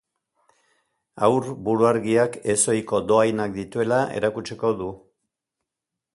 Haur 1.27 1.47
buruargiak 1.67 2.39
ezohiko 2.55 3.03
dohainak 3.13 3.55
dituela 3.59 4.01
erakutsiko 4.23 4.75
du. 4.83 4.91